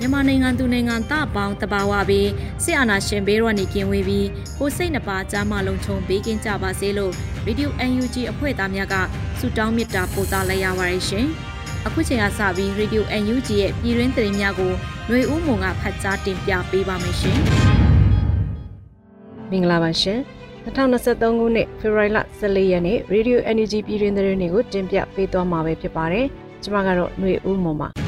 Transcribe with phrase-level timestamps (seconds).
[0.00, 2.28] မြန်မာနိုင်ငံသူနိုင်ငံသားပေါင်းတဘာဝပြီး
[2.64, 4.28] စစ်အာဏာရှင်ဘေးရောနေကင်းဝေးပြီး
[4.58, 7.12] ကိုစိတ်နှပါကြားမလုံးချုံပေးကင်းကြပါစေလို့
[7.46, 8.94] Radio UNG အဖွဲ့သားများက
[9.38, 11.26] ဆုတောင်းမေတ္တာပို့သလိုက်ရပါတယ်ရှင်။
[11.86, 14.72] အခုချိန်ကစပြီး Radio UNG ရဲ့ပြည်တွင်းသတင်းများကို
[15.08, 17.38] ຫນွေဦးမုံကဖတ်ကြားတင်ပြပေးပါမယ်ရှင်။
[19.50, 20.18] မင်္ဂလာပါရှင်။
[20.64, 26.26] 2023ခုနှစ်ဖေဖော်ဝါရီလ14ရက်နေ့ Radio Energy ပြည်တွင်းသတင်းတွေကိုတင်ပြပေးသွားမှာပဲဖြစ်ပါတယ်။
[26.62, 27.90] ကျွန်မကတော့ຫນွေဦးမုံပါ။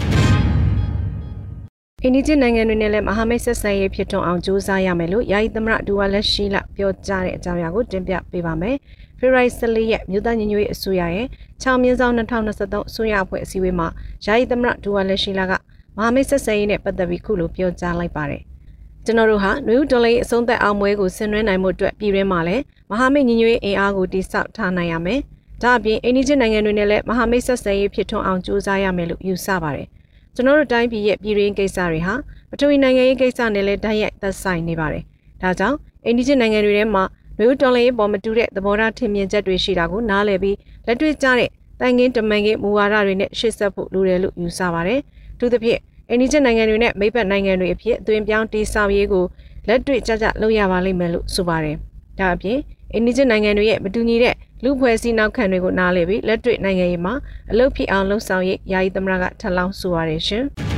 [2.03, 8.75] အိန္ဒိယနိုင်ငံတွေနဲ့လည်းမဟာမိတ်ဆက်ဆံရေးဖြစ်ထွန်းအောင်ကြိုးစားရမယ်လို့ယာယီသမရဒူဝါလက်ရှိလပြောကြားတဲ့အကြောင်းအရာကိုတင်ပြပေးပါမယ်။
[9.19, 11.27] ဖေရိုက်14ရက်မြို့သားညီညွတ်ရေးအစိုးရရဲ့
[11.63, 13.87] 6မြင်းဆောင်2023အစိုးရအဖွဲ့အစည်းအဝေးမှာ
[14.25, 15.51] ယာယီသမရဒူဝါလက်ရှိလက
[15.97, 18.41] မဟာမိတ်ဆက်ဆံရေးနဲ့ပတ်သက်ပြီးခုလိုပြောကြားလိုက်ပါတယ်။
[19.05, 25.19] ကျွန်တော်တို့ဟာနယူးဒေါ်လာအဆုံးသက်အောင်ပွဲကိုဆင်နွှဲနိုင်မှုအတွက်ပြည်တွင်းမှာလည်းမဟာမိတ်ညီညွတ်ရေးအင်အားကိုတိစောက်ထားနိုင်ရမယ်။
[25.61, 29.87] ဒါအပြင်အိန္ဒိယနိုင်ငံတွေနဲ့လည်းမဟာမိတ်ဆက်ဆံရေးဖြစ်ထွန်းအောင်ကြိုးစားရမယ်လို့ယူဆပါတယ်။
[30.35, 32.13] ကျွန်တော်တို့တိုင်းပြည်ရဲ့ပြည်ရင်းကိစ္စတွေဟာ
[32.49, 35.03] ပထဝီနိုင်ငံရေးကိစ္စနဲ့လည်းတိုက်ရိုက်သက်ဆိုင်နေပါတယ်။
[35.41, 37.03] ဒါကြောင့်အိန္ဒိယနိုင်ငံတွေထဲမှာ
[37.39, 40.57] မျိုးတော်လှန်ရေးပေါ်မတူတဲ့သဘောထားထင်မြင်ချက်တွေရှိတာကိုနားလည်ပြီး
[40.87, 44.99] လက်တွေ့ကျတဲ့တိုင်ငင်းတမန်ကင်းမူဝါဒတွေနဲ့ရှေ့ဆက်ဖို့လိုတယ်လို့ယူဆပါတယ်။
[45.39, 45.79] သူသဖြင့်
[46.09, 49.25] အိန္ဒိယနိုင်ငံတွေနဲ့မိဘနိုင်ငံတွေအဖြစ်အသွင်ပြောင်းတည်ဆောက်ရေးကို
[49.67, 51.75] လက်တွေ့ကျကျလုပ်ရပါလိမ့်မယ်လို့ဆိုပါတယ်။
[52.19, 52.57] ဒါအပြင်
[52.93, 57.13] အိန္ဒိယနိုင်ငံတွေရဲ့မတူညီတဲ့လူဖွဲ့စည်းနောက်ခံတွေကိုနားလည်ပြီးလက်တွေ့နိုင်ငံရေးမှာ
[57.51, 60.45] အလုပ်ဖြစ်အောင်လှုပ်ဆောင်ရေးယာယီသမရကထပ်လောင်းဆိုရတယ်ရှင်။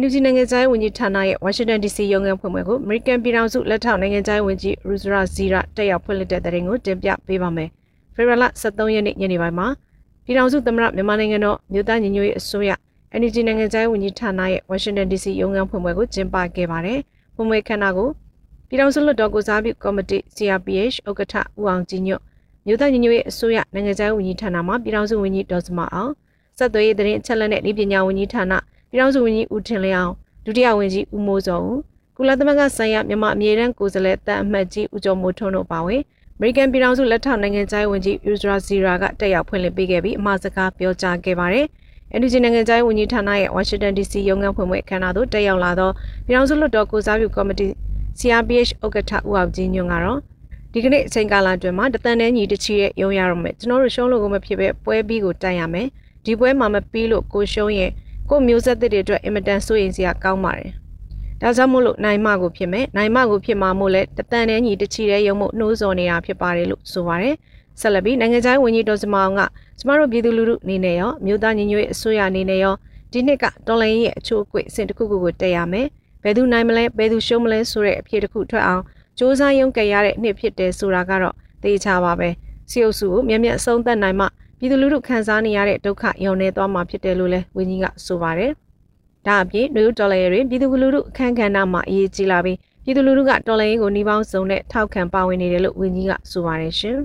[0.00, 7.68] NUG နိုင်ငံသားဝန်ကြီးဌာနရဲ့ Washington DC ရုံးခန်းဖွင့်ပွဲကို American ပြည်ထောင်စုလက်ထောက်နိုင်ငံသားဝန်ကြီး Ruzra Zira တက်ရောက်ဖွင့်လှစ်တဲ့တဲ့ရင်ကိုတင်ပြပေးပါမယ်။
[8.14, 9.66] ဖေဖော်ဝါရီ23ရက်နေ့ညနေပိုင်းမှာ
[10.24, 12.70] ပြည်ထောင်စုသမ္မတမြန်မာနိုင်ငံတော်မြို့သားညီညွတ်ရေးအစိုးရ
[13.20, 16.98] NUG နိုင်ငံသားဝန်ကြီးဌာနရဲ့ Washington DC ရုံးခန်းဖွင့်ပွဲကိုကျင်းပခဲ့ပါတယ်။
[17.34, 18.08] ဖွင့်ပွဲခမ်းနားကို
[18.74, 22.22] ပြည်ထောင်စုလွှတ်တော်ကိုစားပြုကော်မတီ CRPH ဥက္ကဋ္ဌဦးအောင်ကြည်ညွတ်
[22.66, 26.12] မြို့သားညီညွတ်ရေးအစိုးရနိုင်ငံခြားရေးဝန်ကြီးဌာနမှပြည်ထောင်စုဝန်ကြီးဒေါ်စမအောင်
[26.58, 28.52] ဆက်သွယ်ရေးသတင်းအချက်အလက်နဲ့ဤပညာဝန်ကြီးဌာန
[28.90, 30.12] ပြည်ထောင်စုဝန်ကြီးဦးထင်လျောင်း
[30.44, 31.78] ဒုတိယဝန်ကြီးဦးမိုးစောဦး
[32.16, 36.00] ကုလသမဂ္ဂဆိုင်ရာမြန်မာအမြဲတမ်းကိုယ်စားလှယ်တန်အမတ်ကြီးဦးကျော်မိုးထွန်းတို့ပါဝင်
[36.36, 41.66] အမေရိကန်ပြည်ထောင်စုလက်ထောက်နိုင်ငံခြားရေးဝန်ကြီးယူဇရာဇီရာကတက်ရောက်ဖွင့်လှစ်ပေးခဲ့ပြီးအမှာစကားပြောကြားခဲ့ပါတယ်။
[42.20, 45.90] NUG နိုင်ငံခြားရေးဝန်ကြီးဌာနရဲ့ Washington DC ရုံးခန်းဖွင့်ပွဲအခမ်းအနားသို့တက်ရောက်လာသော
[46.26, 47.68] ပြည်ထောင်စုလွှတ်တော်ကိုစားပြုကော်မတီ
[48.18, 50.20] CRPH ဥက္ကဋ္ဌဦးအောင်ကြီးညွန့်ကတော့
[50.72, 55.86] ဒီကနေ့အချိန်ကာလအတွင်းမှာတသန်နဲ့ညီတချီရဲ့ရုံရရမယ်ကျွန်တော်တို့ရှုံးလို့ကိုမဖြစ်ပဲပွဲပြီးကိုတိုက်ရမယ်
[56.24, 57.90] ဒီပွဲမှာမပြီးလို့ကိုရှုံးရင်
[58.30, 60.70] ကိုမျိုးဆက်သစ်တွေအတွက်အင်မတန်စိုးရိမ်စရာကောင်းပါတယ်
[61.40, 67.34] ဒါကြောင့်မို့လို့နိုင်မကိုဖြစ်မယ်နိုင်မကိုဖြစ်မှာမို့လဲတသန်နဲ့ညီတချီတဲ့ရုံမို့နှိုးစော်နေတာဖြစ်ပါတယ်လို့ဆိုပါတယ်
[67.80, 69.40] ဆက်လက်ပြီးနိုင်ငံခြားဝန်ကြီးဒေါ်စမအောင်က
[69.78, 72.74] ကျမတို့ပြည်သူလူထုအနေနဲ့ရောမြို့သားညီညွတ်ရေးအစိုးရအနေနဲ့ရော
[73.12, 75.86] ဒီနှစ်ကတော်လိုင်းရဲ့အချိုးအကွေ့အဆင့်တစ်ခုခုကိုတက်ရမယ်
[76.24, 78.82] ဘယ်သူနိုင်မလဲဘယ်သူရှုံးမလဲဆိုတဲ့အဖြေတစ်ခုထွက်အောင်
[79.18, 82.28] စ조사ရုံးကရတဲ့နှစ်ဖြစ်တယ်ဆိုတာကတော့သိချပါပဲ
[82.70, 84.26] စီအုပ်စုကိုမြက်မြက်အဆုံးသတ်နိုင်မှ
[84.58, 88.52] ပြည်သူလူထုခံစားနေရတဲ့ဒုက္ခရုံနေသွားမှာဖြစ်တယ်လို့လဲဝင်းကြီးကဆိုပါတယ်
[89.26, 96.98] ဒါအပြင်နယူးဒေါ်လာရင်းပြည်သူလူထုအခမ်းကဏ္ဍမှာအရေးကြီးလာပြီးပြည်သူလူထုကဒေါ်လာရင်းကိုနှီးပေါင်းစုံနဲ့ထောက်ခံပါဝင်နေတယ်လို့ဝင်းကြီးကဆိုပါတယ်ရှင်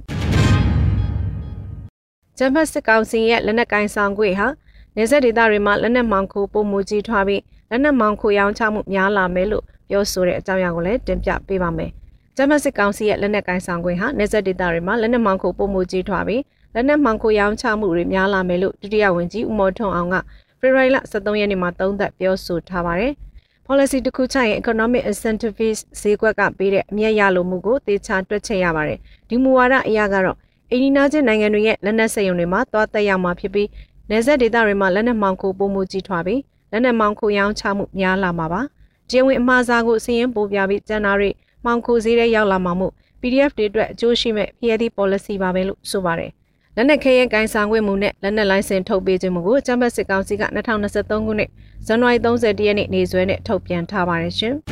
[2.38, 4.48] ဂျမ်ဘတ်စစ်ကောင်စီရဲ့လက်နက်ကိုင်ဆောင်ခွေဟာ
[4.96, 11.92] နေဆက်ဒေသတွေမှာလက်နက်မှောင်ခိုးပုံမူကြီးထွားပြီး လက်နက်မောင်ခိုရောင်းချမှုများလာမယ်လို့ပြောဆိုတဲ့အကြောင်းအရာကိုလည်းတင်ပြပေးပါမယ်။
[12.36, 16.42] ဂျမတ်စစ်ကောင်စီရဲ့လက်နက်ကိုင်ဆောင်ခွင့်ဟာနေဆက်ဒေသတွေမှာလက်နက်မောင်ခိုပုံမှုကြီးထွားပြီး
[16.76, 20.16] လက်နက်မောင်ခိုရောင်းချမှုတွေများလာမယ်လို့ဒုတိယဝန်ကြီးဦးမော်ထွန်းအောင်က
[20.60, 23.14] ဖေဖော်ဝါရီလ23ရက်နေ့မှာသုံးသပ်ပြောဆိုထားပါတယ်။
[23.68, 29.00] policy တစ်ခုချရင် economic incentives ဈေးကွက်ကပေးတဲ့အမြတ်ရလိုမှုကိုသေချာတွက်ချက်ရပါတယ်။
[29.30, 30.38] ဒီမူဝါဒအရကတော့
[30.72, 33.70] အိန္ဒိနာချင်းနိုင်ငံတွေရဲ့လက်နက်စက်ရုံတွေမှာသွားတက်ရောက်မှာဖြစ်ပြီး
[34.10, 36.40] နေဆက်ဒေသတွေမှာလက်နက်မောင်ခိုပုံမှုကြီးထွားပြီး
[36.72, 38.62] လက်နက်မောင်ခိုရောင်းချမှုများလာမှာပါ။
[39.10, 41.30] ကျင်းဝင်အမှားစားကိုစည်ရင်ပို့ပြပြီးကျန်တာတွေ
[41.66, 46.32] မောင်ခိုဈေးတဲ့ရောက်လာမှာမို့ PDF တွေအတွက်အကျိုးရှိမဲ့ PRD policy ပါပဲလို့ဆိုပါတယ်။
[46.76, 51.50] လလက်နက်ခဲရင်ကိုင်ဆောင်ခွင့်မှုနဲ့လက်နက်လိုင်းစင်ထုတ်ပေးခြင်းမှုကိုချမ်းဘတ်စစ်ကောင်စီက2023ခုနှစ်
[51.88, 54.54] ဇန်နဝါရီ30ရက်နေ့နေ့စွဲနဲ့ထုတ်ပြန်ထားပါတယ်ရှင်။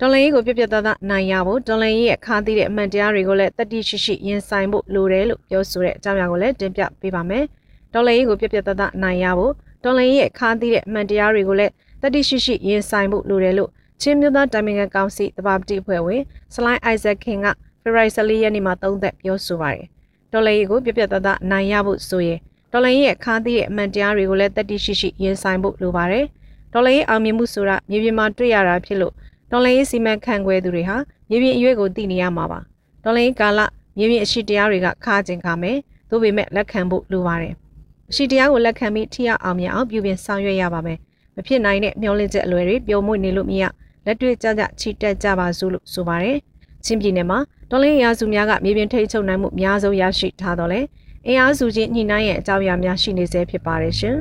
[0.00, 7.44] တော်လိုင်းကိုပြပြသားသားနိုင်ရဖို့တော်လိုင်းရဲ့ခါသီးတဲ့အမှန်တရားတွေကိုလည်းတတိရှိရှိရင်ဆိုင်ဖို့လိုတယ်လို့ပြောဆိုတဲ့အကြောင်းအရာကိုလည်းတင်ပြပေးပါမယ်။
[7.92, 9.52] တော်လိုင်းကိုပြပြသားသားနိုင်ရဖို့
[9.86, 11.72] တော်လိုင်းရဲ့ခါသီးတဲ့အမှန်တရားတွေကိုလည်း
[12.02, 16.22] တတိရှိရှိရင်ဆိုင်ဖို့လိုတယ်လို့ချင်းမျိုးသားတိုင်ပင်ခံကောင်စီတပါပတိအဖွဲ့ဝင်
[16.54, 17.46] စလိုင်းအိုက်ဇက်ခင်က
[17.82, 19.86] ဖေရိုက်ဆလီရက်နေ့မှာသုံးသက်ပြောဆိုပါတယ်။
[20.32, 22.38] တော်လိုင်းကိုပြပြသားသားနိုင်ရဖို့ဆိုရင်
[22.72, 26.24] တော်လိုင်းရဲ့ခါသီးတဲ့အမှန်တရားတွေကိုလည်းတတိရှိရှိရင်ဆိုင်ဖို့လိုပါတယ်။
[26.72, 29.12] တော်လိုင်းရဲ့အောင်မြင်မှုဆိုတာမြေပြင်မှာတွေ့ရတာဖြစ်လို့
[29.50, 30.96] ဒေါ်လာရေးစီမံခန့်ခွဲသူတွေဟာ
[31.30, 32.60] မြေပြင်အရွေးကိုသိနေရမှာပါ
[33.04, 33.60] ဒေါ်လာရေးကာလ
[33.98, 35.78] မြေပြင်အရှိတရားတွေကခါကျင်ခါမယ်
[36.10, 37.65] သို့ပေမဲ့လက်ခံဖို့လိုပါတယ်အ
[38.14, 40.98] ရှိတရားကိုလက်ခံပြီးထိရောက်အောင်မြင်အောင်ပြုပြင်ဆောင်ရွက်ရပါမယ်
[41.36, 43.62] မဖြစ်နိုင်တဲ့မျောလင့်ချက်အလွယ်တွေပျော်မွေ့နေလို့မရ
[44.06, 46.38] လက်တွေ့ကြကြချီတက်ကြပါစို့လို့ဆိုပါတယ်
[46.84, 47.38] ချင်းပြည်နယ်မှာ
[47.70, 50.80] ဒေါ်လာရာစုများကမြေပြင်ထိတ်ချုပ်နိုင်မှုအများဆုံးရရှိထားတော့လေ
[51.26, 54.16] အင်အားစုချင်းညှိနှိုင်းရဲ့အကြောင်းအရာများရှိနေစေဖြစ်ပါတယ်ရှင်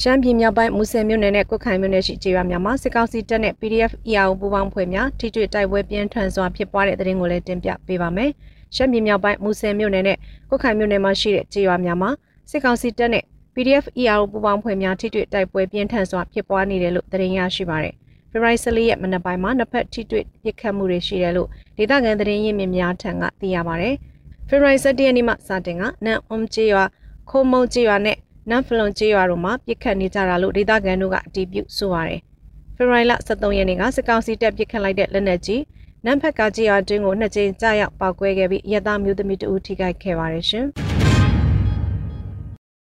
[0.00, 8.30] ရှမ်းပြည်မြောက်ပိုင်းမူဆယ်မြို့နယ်နဲ့ကွတ်ခိုင်မြို့နယ်ရှိကျေးရွာများမှာစစ်ကောင်စီတပ်နဲ့ PDF EAO ပူးပေါင်းဖွဲ့များထိတွေ့တိုက်ပွဲပြင်းထန်စွာဖြစ်ပွားတဲ့တဲ့ရင်ကိုလည်းတင်ပြပေးပါမယ်။
[8.76, 10.18] ရှမ်းပြည်မြောက်ပိုင်းမူဆယ်မြို့နယ်နဲ့
[10.48, 12.10] ကွတ်ခိုင်မြို့နယ်မှာရှိတဲ့ကျေးရွာများမှာ
[12.50, 13.24] စစ်ကောင်စီတပ်နဲ့
[13.54, 17.94] PDF EAO ပူးပေါင်းဖွဲ့များထိတွေ့တိုက်ပွဲပြင်းထန်စွာဖြစ်ပွားနေတယ်လို့သတင်းရရှိပါတယ်။
[18.30, 23.94] ဖေဖော်ဝါရီ14ရက်မနက်ပိုင်းမှာနှစ်ဖက်ထိတွေ့ပစ်ခတ်မှုတွေရှိတယ်လို့ဒေသခံသတင်းရင်းမြစ်များထံကသိရပါတယ်။
[24.48, 26.84] ဖေဖော်ဝါရီ17ရက်နေ့မှစတင်ကနန်အုံကျေးရွာ
[27.30, 28.16] ခိုးမုံကျေးရွာနဲ့
[28.50, 32.20] နမ်ဖလွန်ကျေးရွာတို့မှာပြစ်ခတ်နေကြတာလို့ဒေသခံတို့ကအတည်ပြုဆိုပါတယ်။
[32.76, 35.60] ဖေဖော်ဝါရီလ23ရက်နေ့ကစစ်ကောင်စီတပ်ပြစ်ခတ်လိုက်တဲ့လက်နက်ကြီး
[36.06, 40.66] နမ်ဖက်ကကျေးရွာတွင်းကိုနှစ်ကြိမ်ကြာရောက်ပေါက်ကွဲခဲ့ပြီးရတမျိုးသမီးတဦးထိခိုက်ခဲ့ပါတယ်ရှင်။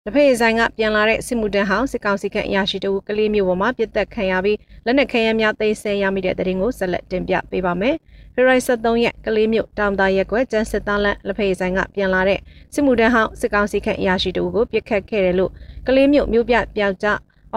[0.06, 7.94] တဖေးဆိုင်ကပြန်လာတဲ့စစ်မှုတန်းဟောင်းစစ်ကောင်စီခန့်အရာရှိတဦးကလေးမျိုးပေါ်မှာပြစ်တက်ခံရပြီးလက်နက်ခဲယမ်းများသိမ်းဆည်းရမိတဲ့တဲ့ရင်ကိုဆက်လက်တင်ပြပေးပါမယ်။
[8.34, 12.38] ဖေရိုက်73ရက်ကလေးမျိုးတောင်သားရက်ကွယ်ကျန်းစစ်သားလန်လက်ဖေးဆိုင်ကပြန်လာတဲ့
[12.74, 15.50] စစ်မှုတန်းဟောင်းစစ်ကောင်စီခန့်အရာရှိတဦးကိုပြစ်ခတ်ခဲ့တယ်လို့
[15.86, 17.08] ကလေးမျိုးမျိုးပြပြောက်ကြ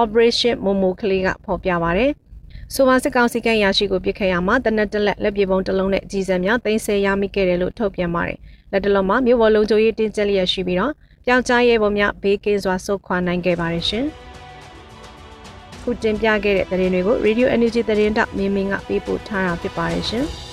[0.02, 2.12] Operation Momo ကလေးကဖော်ပြပါရတယ်။
[2.72, 8.40] ဆိုပါစစ်ကောင်စီကရရှိကိုပြစ်ခတ်ရမှာတနက်တလက်လက်ပြေပုံတစ်လုံးနဲ့ကြီးစံများသိမ်းဆည်းရမိခဲ့တယ်လို့ထုတ်ပြန်ပါတယ်။
[8.72, 10.94] လက်တလုံးမှာမြို့ပေါ်လုံခြုံရေးတင်းကျပ်လျက်ရှိပြီးတော့
[11.26, 14.06] ပြောက်ကြားရဲပေါ်များဘေးကင်းစွာဆုတ်ခွာနိုင်ခဲ့ပါတယ်ရှင်။
[15.82, 20.28] ခုတင်ပြခဲ့တဲ့သတင်းတွေကို Radio Energy သတင်းတောက်မင်းမင်းကပေးပို့ထားတာဖြစ်ပါတယ်ရှင်။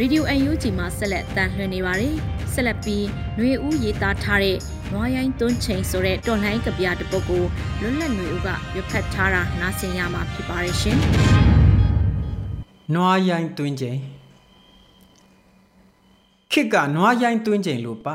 [0.00, 2.14] Radio UNG မှာဆက်လက်တန်လှည့်နေပါတယ်။
[2.52, 3.04] ဆက်လက်ပြီး
[3.36, 4.56] ຫນွေဦးရေးသားထားတဲ့
[4.92, 7.42] နွားရိုင်းတွန်းချိန်ဆိုတဲ့တော်လှန်ရေးကဗျာတစ်ပုဒ်ကို
[7.80, 10.98] လွတ်လပ်ຫນွေဦးကရွတ်ဖတ်ထားတာနားဆင်ရမှာဖြစ်ပါတယ်ရှင်။
[12.94, 13.98] နွားရိုင်းတွန်းချိန်
[16.52, 18.06] ခစ်ကနွားရိုင်းတွန်းချိန်လို့ပ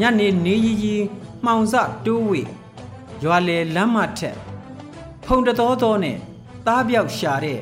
[0.00, 0.96] ညနေနေရီရီ
[1.44, 1.74] မှောင်စ
[2.06, 2.42] တိုးဝေ
[3.22, 4.36] ရွာလေလမ်းမထက်
[5.24, 6.18] ဖုံတတော်တော်နဲ့
[6.66, 7.60] သားပြောက်ရှာတဲ့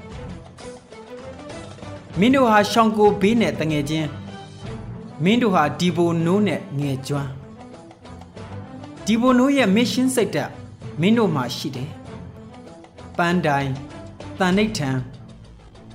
[2.20, 4.10] မင်းတို့ဟာရှောင်ကိုဘေးနဲ့တငယ်ချင်း
[5.24, 7.32] မင်းတို့ဟာဒီဘိုနိုးနဲ့ငယ်ကျွမ်း
[9.06, 10.52] ဒီဘိုနိုးရဲ့မစ်ရှင်စိတ်ဓာတ်
[11.02, 11.90] မင်းတို့မှာရှိတယ်
[13.18, 13.70] ပန်းတိုင်
[14.40, 14.90] တန်နိဋ္ဌံ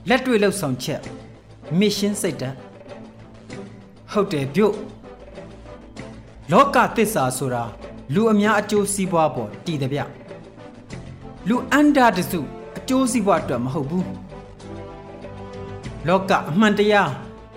[0.08, 1.00] လက်တွေ့လှုပ်ဆောင်ချက်
[1.78, 2.56] မစ်ရှင်စိတ်ဓာတ်
[4.12, 4.76] ဟုတ်တယ်ပြုတ်
[6.52, 7.64] လောကသစ္စာဆိုတာ
[8.14, 10.00] လူအများအကျိုးစီးပွားပေါ်တည်တဲ့ဗျ
[11.48, 12.40] လူအန္တာတစု
[12.78, 14.06] အကျိုးစီးပွားအတွက်မဟုတ်ဘူး
[16.09, 17.11] လောကအမှန်တရား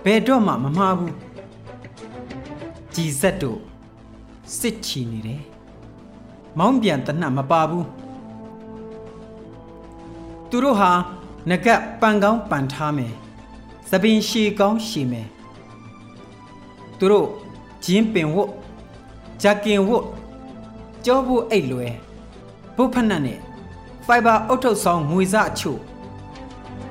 [0.04, 1.14] ဘယ်တော့မှမမှားဘူး
[2.94, 3.58] ကြည်ဆက်တို့
[4.58, 5.42] စစ်ချီနေတယ်
[6.58, 7.86] မောင်းပြန်တနတ်မပါဘူး
[10.48, 10.90] သူတို့ဟာ
[11.50, 13.12] ငကက်ပန်ကောင်းပန်ထားမယ်
[13.90, 15.28] သပင်ရှည်ကောင်းရှည်မယ်
[16.98, 17.28] သူတို့
[17.84, 18.50] ဂျင်းပင်ဝတ်
[19.42, 20.04] ဂျက်ကင်ဝတ်
[21.04, 21.94] ကြောဖို့အိတ်လွယ်
[22.76, 23.38] ဘုတ်ဖက်နှက်နဲ့
[24.06, 25.80] ဖိုင်ဘာအုတ်ထုတ်ဆောင်ငွေစအချို့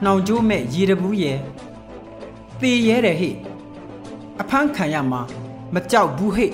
[0.03, 1.39] နှောင်ကျိုးမဲ့ရေတဘူးရဲ့
[2.61, 3.31] တေရဲတယ်ဟိ
[4.41, 5.21] အဖမ်းခံရမှာ
[5.73, 6.47] မကြောက်ဘူးဟိ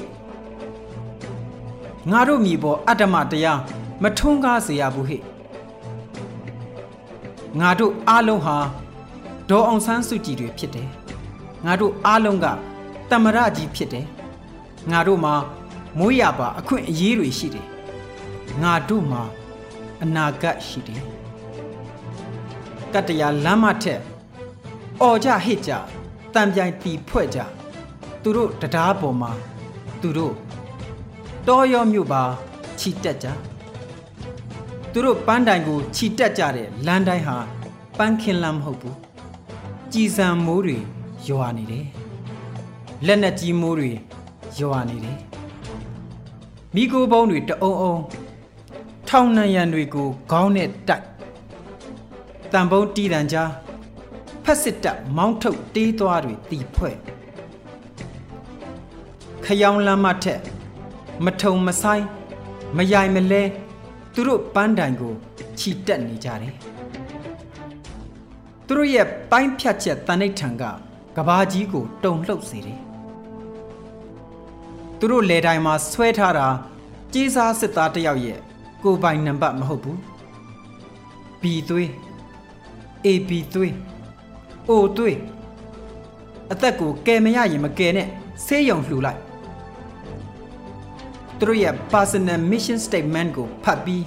[2.11, 3.59] ငါတို့မြေပေါ်အတ္တမတရား
[4.03, 5.17] မထွန်းကားစေရဘူးဟိ
[7.59, 8.57] ငါတို့အားလုံးဟာ
[9.49, 10.89] ဒေါ်အောင်ဆန်းစုကြည်တွေဖြစ်တယ်
[11.65, 12.45] ငါတို့အားလုံးက
[13.09, 14.05] တမရကြီးဖြစ်တယ်
[14.91, 15.33] ငါတို့မှာ
[15.97, 17.67] မိုးရပါအခွင့်အရေးတွေရှိတယ်
[18.63, 19.21] ငါတို့မှာ
[20.03, 21.01] အနာဂတ်ရှိတယ်
[22.93, 23.99] ကတ္တရာလမ်းမထက်
[25.01, 25.71] အော်ကြဟစ်ကြ
[26.33, 27.39] တံပြိုင်တီဖွဲ့ကြ
[28.23, 29.31] သူတို့တရားပေါ်မှာ
[30.01, 30.33] သူတို့
[31.47, 32.23] တောရောမြို့ပါ
[32.79, 33.27] ခြိတက်ကြ
[34.91, 37.37] သူတို့ပန်းတိုင်ကိုခြိတက်ကြတဲ့လမ်းတိုင်းဟာ
[37.97, 38.97] ပန်းခင်လမ်းမဟုတ်ဘူး
[39.93, 40.77] ကြည်စံမိုးတွေ
[41.27, 41.85] ရွာနေတယ်
[43.05, 43.91] လက်နဲ့ကြီးမိုးတွေ
[44.59, 45.17] ရွာနေတယ်
[46.75, 47.95] မိโกဘုံတွေတအုံအုံ
[49.07, 51.05] ထောင်နှံရံတွေကိုခေါင်းနဲ့တိုက်
[52.53, 53.51] တံပုံးတီးတန်ကြား
[54.43, 56.95] ဖက်စစ်တပ်မောင်းထုတ်တေးသွားတွေတီဖွဲ့
[59.45, 60.41] ခရောင်လမ်းမထက်
[61.25, 62.05] မထုံမဆိုင်
[62.77, 63.43] မယိုင်မလဲ
[64.13, 65.13] သူတို့ပန်းတိုင်ကို
[65.59, 66.55] ခြိတက်နေကြတယ်
[68.65, 70.63] သူတို့ရဲ့ပိုင်းဖြတ်ချက်တန်ဋိဌံက
[71.17, 72.79] ကဘာကြီးကိုတုံလှုပ်စေတယ်
[74.99, 76.47] သူတို့လေတိုင်မှာဆွဲထားတာ
[77.13, 78.39] ကြီးစားစစ်သားတယောက်ရဲ့
[78.83, 79.97] ကိုပိုင်နံပါတ်မဟုတ်ဘူး
[81.41, 81.89] B သွေး
[83.05, 83.73] AB သွေး
[84.69, 85.19] O သွေး
[86.51, 88.07] အသက်ကိုကယ်မရရင်မကယ်နဲ့
[88.45, 89.19] ဆေးရုံလှူလိုက်
[91.37, 94.05] သူတို့ရဲ့ personal mission statement ကိုဖတ်ပြီး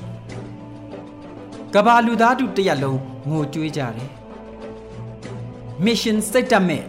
[1.74, 4.10] ကဘာလူသားတို့တရက်လုံးငိုကြွေးကြတယ်
[5.84, 6.86] mission statement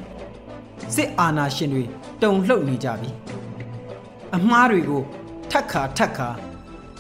[0.95, 1.83] စစ်အာဏာရှင်တွေ
[2.21, 3.09] တုံလှုပ်နေကြပြီ
[4.35, 5.03] အမှားတွေကို
[5.51, 6.29] ထက်ခါထက်ခါ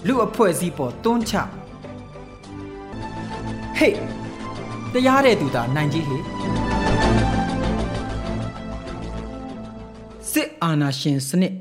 [0.07, 1.33] လူအဖွဲ့အစည်းပေါ်တွန်းချ
[3.77, 4.22] ဟေး
[4.93, 6.17] တရားတဲ့သူသာနိုင်ကြီးလေ
[10.31, 11.53] စစ်အာဏာရှင်စနစ်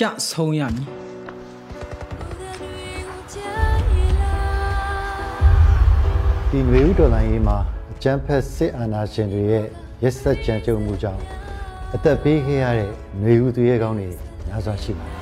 [0.00, 0.86] ကြဆုံးရမည်
[6.50, 7.56] ဒီငွေဥဒေါ်လာရေးမှာ
[7.92, 9.64] အကျန်းဖက်စစ်အာဏာရှင်တွေရဲ့
[10.02, 11.22] ရက်စက်ကြံကြုံမှုကြောင့်
[11.94, 12.90] အသက်ပေးခဲ့ရတဲ့
[13.22, 14.08] ငွေဥသူရဲကောင်းတွေ
[14.46, 15.21] များစွာရှိပါတယ်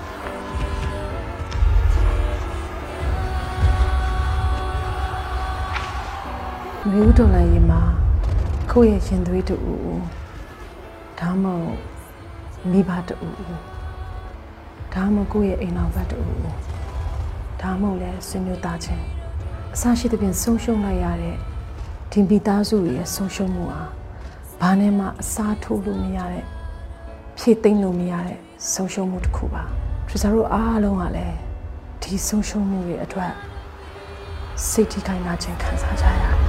[6.89, 7.83] မျိုးတော်လိုက်ရင်မှာ
[8.71, 10.01] ကိုယ့်ရဲ့ရှင်သွေးတူဦး
[11.21, 11.79] ဒါမှမဟုတ်
[12.71, 13.35] မိဘတူဦး
[14.95, 16.39] ဒါမှမဟုတ်ကိုယ့်ရဲ့အိမ်တော်ဘက်တူဦး
[17.61, 19.05] ဒါမှမဟုတ်လဲဆွေမျိုးသားချင်း
[19.75, 21.37] အစရှိသဖြင့်ဆုံးရှုံးလိုက်ရတဲ့
[22.11, 23.83] ဒီမိသားစုတွေရဲ့ဆုံးရှုံးမှုဟာ
[24.61, 26.45] ဘာနဲ့မှအစားထိုးလို့မရတဲ့
[27.39, 28.39] ဖြည့်သိမ့်လို့မရတဲ့
[28.73, 29.63] ဆုံးရှုံးမှုတစ်ခုပါ
[30.09, 31.37] သူစားတို့အားလုံးကလည်း
[32.03, 33.33] ဒီဆုံးရှုံးမှုတွေအတွက်
[34.69, 36.40] စိတ်ထိခိုက်နာခြင်းခံစားကြရတယ်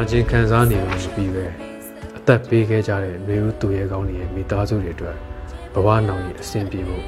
[0.00, 1.44] နာကျင်ခံစားနေလို့ရှိပြီးပဲ
[2.18, 5.16] အသက်ပေးခဲ့ကြတဲ့မျိုးဦးသူရဲကောင်းတွေရဲ့မိသားစုတွေအတွက်
[5.74, 7.04] ဘဝနောင်ရည်အဆင်ပြေဖို့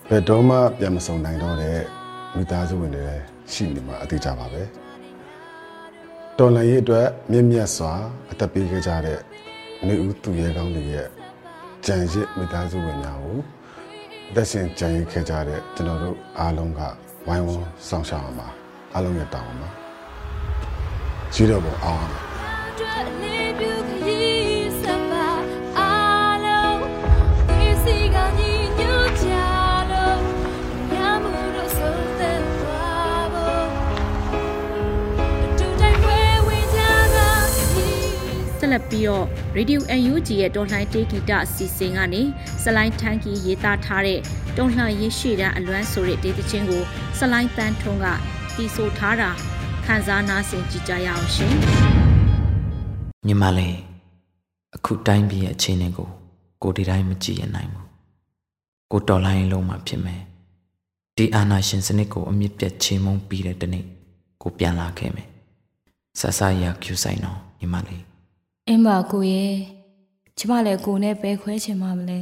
[0.09, 1.99] ဘယ်တော့မှပြန်မဆောင်နိုင်တော့တဲ့
[2.36, 4.62] မိသားစုဝင်တွေလည်းရှိနေမှာအသေးကြပါပဲ
[6.38, 7.93] တော်လန်ရေးအတွက်မြင့်မြတ်စွာ
[8.31, 9.19] အသက်ပေးခဲ့ကြတဲ့
[9.88, 11.07] နေဦးသူရဲကောင်းတွေရဲ့
[11.86, 13.38] ကြံရစ်မိသားစုဝင်များကို
[14.36, 16.81] သက်ရှင်ကြံရစ်ခဲ့ကြတဲ့ကျွန်တော်တို့အားလုံးက
[17.27, 18.48] ဝိုင်းဝန်းဆောင်ရှောက်အောင်ပါ
[18.93, 19.69] အားလုံးရဲ့တောင်းပါ
[21.33, 23.38] ကြီးတော့ပေါ်အောင်ပါ
[38.69, 39.25] ဆက်လက်ပြီးတော့
[39.57, 42.21] Radio UNG ရဲ့တော်လှန်တေးဂီတအစီအစဉ်ကနေ
[42.63, 44.19] စလိုင်းထန်းကီရေးသားထားတဲ့
[44.57, 46.83] တော်လှန်ရေးရှေ့တန်းအလွမ်းဆိုတဲ့ဒေသချင်းကို
[47.19, 48.05] စလိုင်းတန်းထုံးက
[48.55, 49.29] တီးဆိုထားတာ
[49.85, 51.53] ခန်းစားနာဆင်ကြည့်ကြရအောင်ရှင်။
[53.27, 53.77] ညီမလေး
[54.75, 56.09] အခုတိုင်းပြည်ရဲ့အခြေအနေကို
[56.63, 57.85] ကိုဒီတိုင်းမကြည့်ရနိုင်ဘူး။
[58.91, 60.21] ကိုတော်လိုင်းလုံးမှဖြစ်မယ်။
[61.17, 63.85] ဒီအာနာရှင်စနစ်ကိုအမြင့်ပြတ်ချေမှုန်းပြီးတဲ့တနေ့
[64.41, 65.27] ကိုပြန်လာခဲ့မယ်။
[66.19, 68.08] ဆဆရကျူဆိုင်တော့ညီမလေး
[68.71, 69.53] အင်းပါကိုရဲ့
[70.38, 72.19] ကျမလည်းကိုနဲ့ပဲခွဲချင်မှမလဲ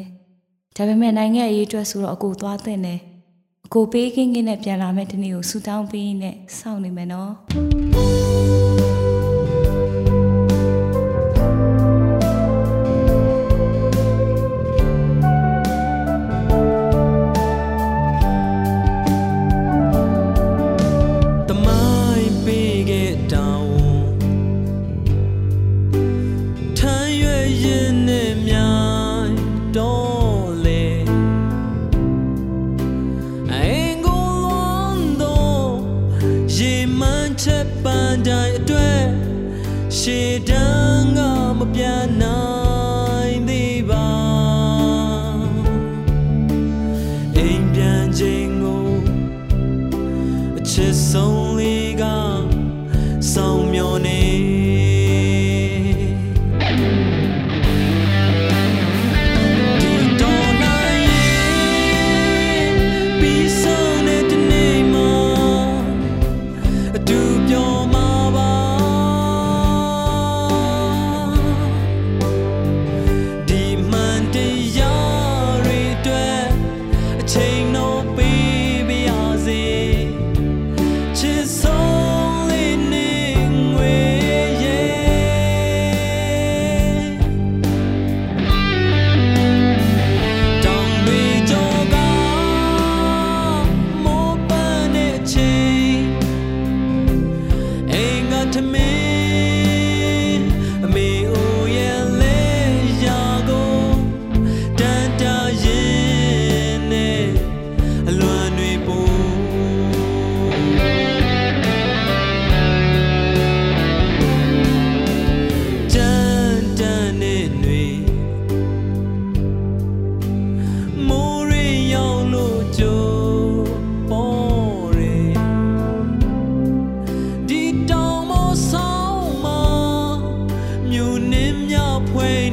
[0.75, 2.99] ဒါပေမဲ့နိုင်ငံအရေးအတွက်ဆိုတော့အကိုသွားတဲ့နဲ့
[3.65, 7.31] အကိုပေးကင်းကင်းနဲ့ပြန်လာမဲ့တနေ့ကိုဆူတောင်းပေးနဲ့စောင့်နေမယ်နော်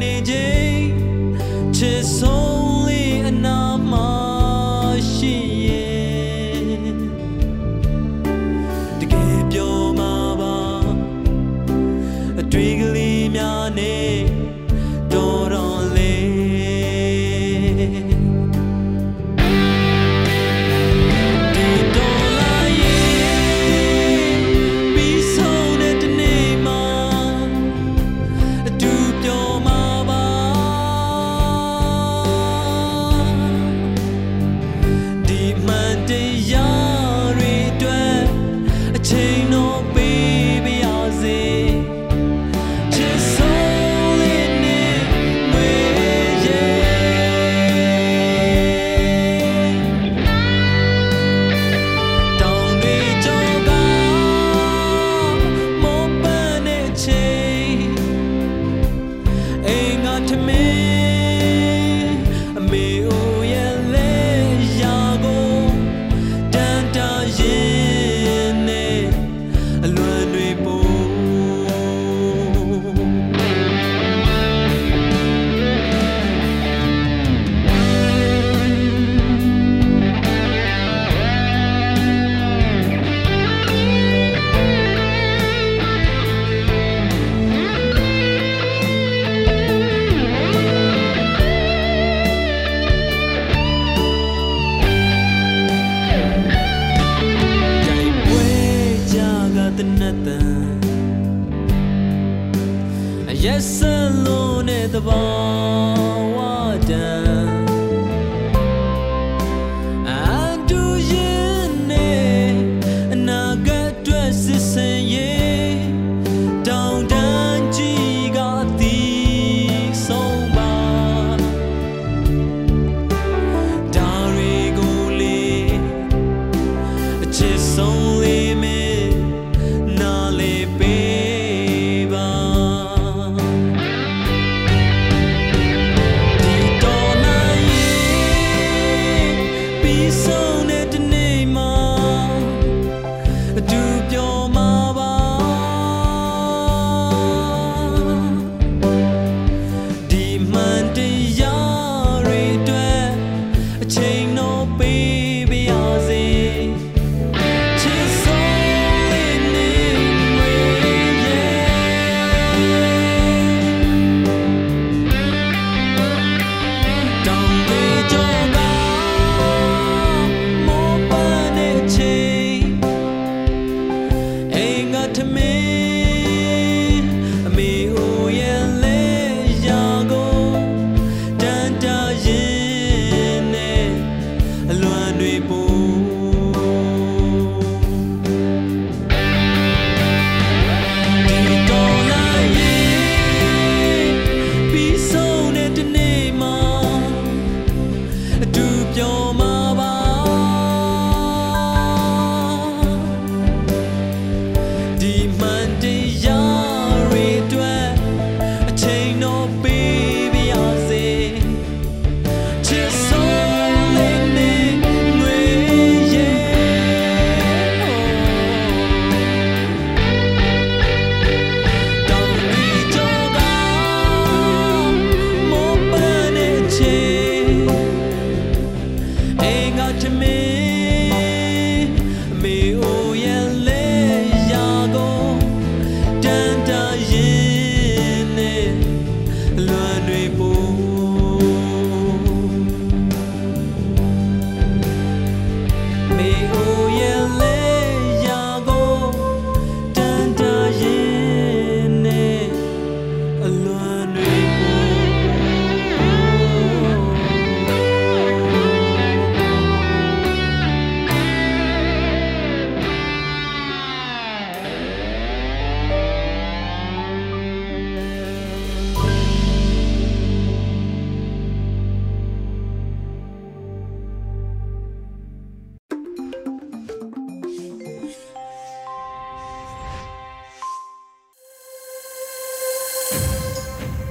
[0.03, 0.87] နေခြင်း
[1.77, 2.44] ချစ်ဆုံး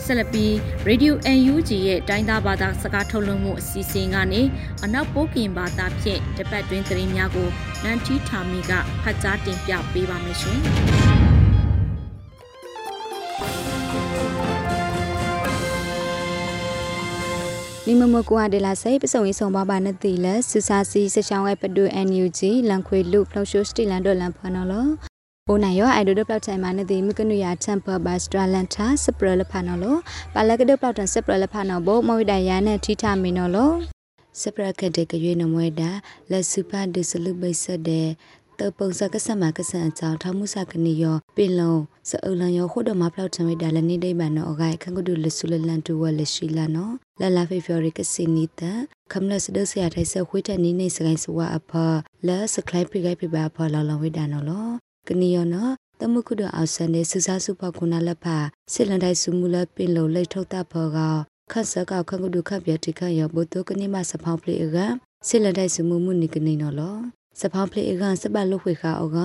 [0.07, 0.51] ဆက်လက်ပြီး
[0.87, 4.41] Radio UNG ရဲ့တိုင်းသားဘာသာစကားထုတ်လွှင့်မှုအစီအစဉ်ကနေ
[4.83, 7.49] အနောက်ပိုးကင်ဘာသာဖြင့်တပတ်တွင်းသတင်းများကို
[7.83, 10.59] နန်တီထာမီကဖတ်ကြားတင်ပြပေးပါမယ်ရှင်။
[17.87, 22.39] နိမမကွာဒေလာဆေပစုံရေးဆောင်ပါပါနတိလဆူစာစီစချောင်းဝဲပဒူ NUG
[22.69, 25.12] လန်ခွေလူဖလုံရှိုစတီလန်ဒေါ်လန်ဖနော်လော
[25.49, 29.95] အိုနိုင်ရောအိုင်ဒိုဒပလောက်တိုင်မာနတိမကနုယာချမ်ပါဘတ်စထရလန်တာစပရလဖနော်လော
[30.33, 33.71] ပါလကဒပလောက်တန်စပရလဖနော်ဘောမဝိဒယာနဲ့ထိထမင်းနော်လော
[34.41, 35.89] စပရကတဲ့ကရွေးနမွေတာ
[36.31, 38.07] လက်စုပါဒုစလူပိတ်ဆက်တဲ့
[38.59, 48.61] တပုံစကဆမကဆန်အကြောင်းထမှုစကနီယောပင်လုံးစအုံလန်ယောခုဒမဖလောက်ချံဝိဒါလနေဒိဗန်နော်အဂိုင်ခန့်ကဒုလဆုလလန်တူဝလရှိလာနော်လလာဖေဖော်ရီကစနီတ
[49.11, 51.71] ခမလစဒဆရာထိုင်ဆခွေးတဲ့နီးနေစကိုင်းစဝအဖ
[52.27, 58.37] လဲစကလိုက်ဖိဂိုက်ဖိပါဖလောင်လောင်ဝိဒါနော်လော ကနီယောနော်တမှုကုဒအောင်ဆန်နေစစားစုပကုနာလက်ဖာ
[58.73, 60.99] စစ်လန်တိုင်းစုမူလပင်လုံးလိတ်ထုတ်တာဖောက
[61.51, 64.77] ခတ်စကောက်ခန့်ကဒုခပြတိခန့်ယောဘုတုကနိမစဖောင်းပလေအက
[65.27, 66.97] စစ်လန်တိုင်းစုမူမှုနိကနိနော်လော
[67.39, 69.17] စဖောင်းပလေအကစပတ်လုခွေခါအောက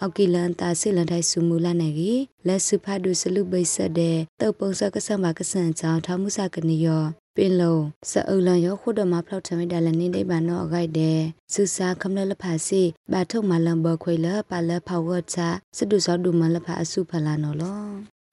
[0.00, 7.04] အောက်ကီလန်တာစစ်လန်တိုင်းစုမူလာနေကြီးလက်စုဖတ်ဒုစလူပိတ်ဆက်တဲ့တုတ်ပုံစကဆမကဆန်ချောင်းထမှုစကနိယော
[7.36, 11.18] ပင်လုံးစအုံလန်ရောခုဒမဖလောက်ထမိဒါလနေဒိဗန်နောအဂိုက်တဲ့
[11.52, 15.38] စူစာခမလလဖာစီဘာထုမလန်ဘခွေလပါလဖာဝတ်ချ
[15.76, 17.82] စဒုစောဒုမလဖာအစုဖလာနော်လော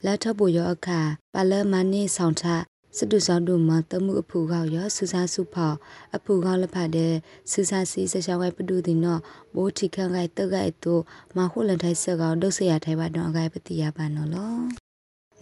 [0.05, 1.01] လက်ထပ်ပူရောအခါ
[1.33, 2.43] ပါလမနီဆောင်ထ
[2.97, 5.77] စဒုစောဒုမတမှုအဖူကောက်ရောစူစာစုဖောက်
[6.15, 7.13] အဖူကောက်လဖာတဲ့
[7.51, 9.21] စူစာစီစချောင်းဝဲပဒုတင်နော်
[9.55, 11.01] ဘိုးထိခန့်ဂိုက်တက်ဂိုက်တို့
[11.35, 14.82] မခုလန်ထိုက်ဆက်ကောင်ဒုတ်ဆရာထိုင်ပါတော့အဂိုက်ပတိယပါနော်လော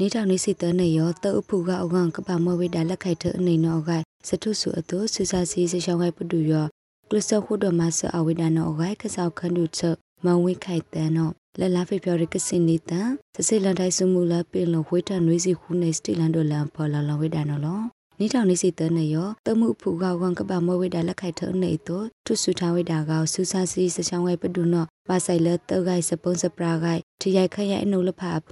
[0.03, 6.65] နေတောင်နေစီတန်းနေရောတအုပ်ဖူကအကောင်ကပမဝိဒါလက်ခိုက်ထအနေနော်ဂိုက်စထုစုအတူစူစာစီစချောင်းဝဲပဒုရော
[7.09, 13.01] ကလစခုဒမဆအဝိဒါနော်ဂိုက်ကစောက်ခန္ဒုချက်မဝိခိုက်တန်နော်လက်လာဖေဖော်ရီကစင်နေတာ
[13.35, 17.81] စစေလန်တိုင်းစုမှုလာပင်လဝေးတနွေးစီခုနေစတီလန်ဒိုလန်ပေါ်လာလဝေးဒါနော်လော
[18.19, 28.51] နီထောင်နေစီတနေရောတမှုဖူကဝန်ကပမဝိဒါလက်ခိုက်ထုံနေတော့ထုစုထားဝိဒါကဆူဆာစီစချောင်းဝဲပဒုနောပါဆိုင်လတောက်ဂိုက်စပုံးစပရာဂိုက်ထရိုက်ခရိုက်အနုလဖာဖ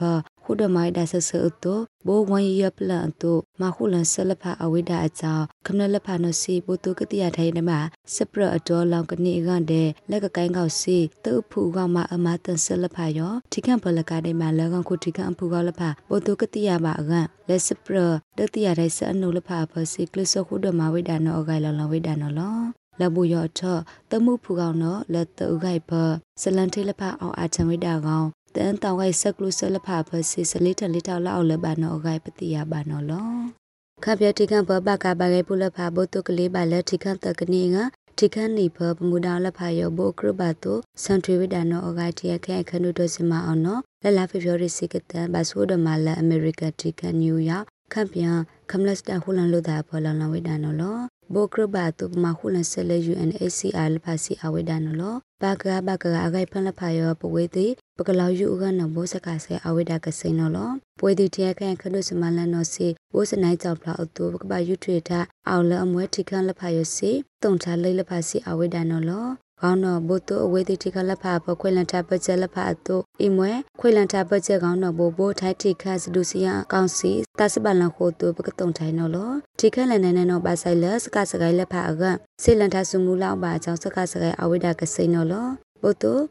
[0.51, 7.71] ခုဒမိုင်ဒါဆဆအတောဘောဝန်ရပလန်တောမခုလန်ဆလဖာအဝိဒါအချောခမနလဖာနစီဘုတုကတိယထိုင်နမ
[8.15, 17.97] စပရအတော်လောင်ကနေကန်တဲ့လက်ကကိုင်းကောက်စီတုပ်ဖူကမအမတန်ဆလဖာယောထိကန်ပလကတဲ့မှာလကန်ခုထိကန်ဖူကလဖာဘုတုကတိယပါအကန်လက်စပရ
[18.37, 22.57] တတိယထိုင်ဆအနုလဖာဖစီကလစခုဒမဝိဒါနောအဂိုင်လောင်လောင်ဝိဒါနောလော
[22.99, 23.59] လဘူယောထ
[24.11, 25.91] တမှုဖူကောင်နော်လက်တူဂိုက်ဖ
[26.41, 33.29] စလန်ထေလဖအောင်အာချံဝိဒါကောင် တန်တောင်ဂိုက်ဆက်ကလူဆလဖဖစီစလေးတလေးတောက်လောက်လဘနော်ဂိုက်ပတိယဘာနော်လော
[34.03, 37.83] ခပြတိကဘဘကဘာဂိုက်ပူလဖဘုတုကလေးပါလက်ထိခန့်တကနေငါ
[38.17, 48.37] ထိခန့်နေဖပမူဒါလဖယောဘိုကရဘတုစန်ထွေဝိဒါနော်အဂိုက်တရခဲခနုဒစမအောင်နော်လလဖေဖော်ရီစီကတဘဆိုဒမလာအမေရိကထိခန့်နယူးယောက်ခပ်ပြန်
[48.71, 50.97] ခမလစတာဟူလန်လို့တာပေါ်လောင်လဝိဒါနော်လော
[51.33, 67.11] ဘိုကရဘတုပမခုလဆလေ UNHCR လဖစီအဝိဒါနော်လော ဘာကဘာကအဂိုက်ဖန်လဖယောပဝေတိပကလောက်ယူကနဘောစကာဆဲအဝိဒါကစိနော်လောပွဲဒီတဲခန့်ခနုစမလန်နော်စီဘိုးစနိုင်ကြောက်ဖလာအတူပကပယူထွေတာအောင်လအမွဲထိခန့်လဖယောစီ
[67.43, 69.27] တုံချလိလဖစီအဝိဒါနော်လော
[69.61, 82.03] ကောင်းတော့ဘုတ်တို့အဝေးတိထိကလက်ဖာပခွေလန်တာပကျလက်ဖာတို့အိမွဲခွေလန်တာပကျကောင်းတော့ဘို့ဘို့ထိုက်ထိခစဒုစီယကောင်းစီတသပလန်ခိုတို့ပကတုံထိုင်နော်လောထိခလန်နေနော်ပါဆိုင်လစကစကိုင်လက်ဖာအက
[82.43, 85.47] စေလန်တာစုမှုလောက်ပါအကြောင်းစကစကိုင်အဝိဒါကစိနော်လော
[85.81, 86.23] ဘုတ်တို့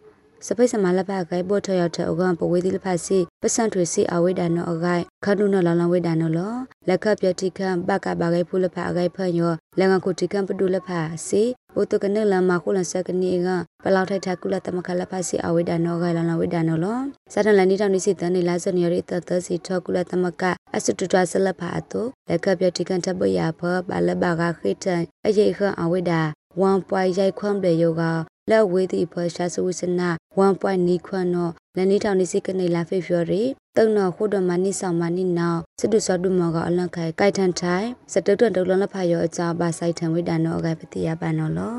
[0.47, 6.55] စပိစမလဖဂိုင်ဘောထရထအကံပဝေဒီလဖစီပစံထွေစီအဝိဒါနောအဂိုင်ခဒုနောလလဝိဒါနောလော
[6.89, 10.89] လက်ခပြတိခံဘကဘာဂိုင်ဖူလဖအဂိုင်ဖန်ယောလငခုတိခံပဒုလဖ
[11.27, 11.43] စီ
[11.81, 13.49] ဘုတကနလမခုလစကနီက
[13.85, 16.99] ပလောက်ထိုက်ထကုလတမခလဖစီအဝိဒါနောဂိုင်လလဝိဒါနောလော
[17.33, 20.43] စတန်လနီတောင်နိစီတန်နေလာစနီရီတသစီထကုလတမက
[20.75, 26.21] အစတုတဆလဖအတုလက်ခပြတိခံထပရဖဘလဘဂခိတန်အယေခအဝိဒါ
[26.59, 28.03] 1 point ရိုက်ခွမ်လေယောက
[28.51, 33.43] လက်ဝေးသည့်ဖော်ရှာဆူစနာ1.9နီခွန်းတော့လနီထောင်နီစီကနေလာဖေဖော်ရီ
[33.77, 41.77] တုံတော့ခုဒမနီဆောင်မနီနောက်စစ်တုစောတုမောကအလန့်ခိုင်ကိုက်ထန်ထိုင်စတုတ်တုံလုံးလဖာရောအကြပါဆိုင်ထံဝိဒါနောအကပတိယပန်နော်လော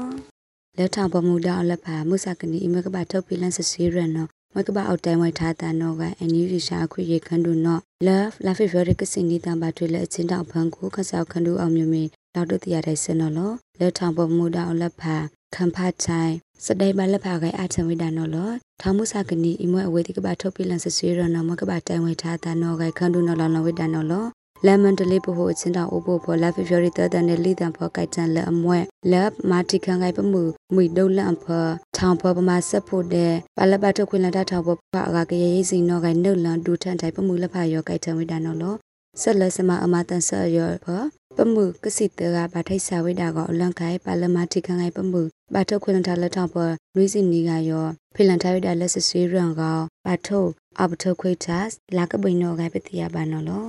[0.77, 12.03] လက်ထောင်ပမှုဒါအလက်ဖာမုစကနီအမကပါထုတ်ပြလန်းစစီရနော်မကပါအောက်တိုင်းဝိုင်ထားတာနော်ကအန်ယူရီရှာခွေရခန်းတို့နော် love la favorite ကစင်နီတံပါထွေလက်အချင်းတောင်ဖန်ကိုခဆောက်ခန်းတို့အောင်မြမီ
[12.34, 15.17] လောက်တို့တရားတိုင်းစင်နော်လောလက်ထောင်ပမှုဒါအလက်ဖာ
[15.55, 16.33] ခံဖတ်ချိုင်
[16.65, 24.25] စဒိုင်ဘလက်ဖာကိုအချံဝိဒါနော်လောထောင်မှုစကနီအမွဲအဝေတိကပါထုတ်ပြလန်စဆွေရနော်မကပါတိုင်ဝိထားတာနော်ကိုခန်းတို့နော်လောဝိဒါနော်လော
[24.65, 28.79] လမန်တလေးပဟိုအချင်းတောင်ဥပို့ပေါ်လာဖီဖျော်ရီတတဲ့နဲ့လီတန်ဖော်ကိုက်တန်လက်အမွဲ
[29.12, 30.41] လက်မာတီခံကိုက်ပမှု
[30.73, 38.75] မွေဒုလန်ဖော်ထောင်ဖော်ပမာဆက်ဖို့တဲ့ပလပတ်ထုတ်ခွင်လန်တထောင်ဖော်ဖအကကရရေးစီနော်ကိုက်နှုတ်လန်ဒူထန်တိုင်ပမှုလက်ဖာရောကိုက်တန်ဝိဒါနော်လော
[39.21, 41.05] ဆက်လက်စမအမတန်ဆက်ရောဖော်
[41.39, 45.21] ပမှုကစီတကဘာထိုက်စာဝိဒါကအလန့်ခိုင်ပါလမာတီခံကိုက်ပမှု
[45.54, 49.62] ဘာထုတ်ခွင်ထားလက်ထောင်ပေါ်နွေးစီနီကရောဖိလန်ထားရတဲ့လက်စဆွေးရံက
[50.06, 50.49] ဘာထုတ်
[50.82, 53.67] အဘထုတ်ခွေချတ်လာကပိနောကပတိယဘာနော်လော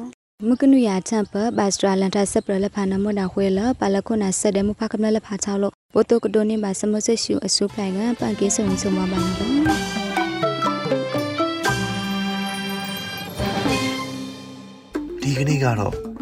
[0.48, 9.34] မကနုယာချမ်ပဘတ်စထရာလန်တာဆပ်ပရလဖာနမဒခွေလပါလခုနာဆက်တယ်မဖကမလဖာချောက်လို့ဘိုတိုကဒိုနေပါစမဆရှူအဆူပလိုင်ကပန်ကေဆုံဆုံမပါနော်
[15.22, 16.09] ဒီကနေ့ကတော့